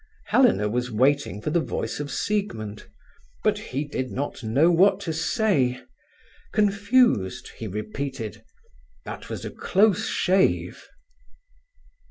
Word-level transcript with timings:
Helena 0.25 0.67
was 0.67 0.89
waiting 0.89 1.43
for 1.43 1.51
the 1.51 1.59
voice 1.59 1.99
of 1.99 2.09
Siegmund. 2.09 2.87
But 3.43 3.59
he 3.59 3.83
did 3.85 4.09
not 4.09 4.41
know 4.43 4.71
what 4.71 4.99
to 5.01 5.13
say. 5.13 5.79
Confused, 6.51 7.49
he 7.59 7.67
repeated: 7.67 8.43
"That 9.05 9.29
was 9.29 9.45
a 9.45 9.51
close 9.51 10.07
shave." 10.07 10.87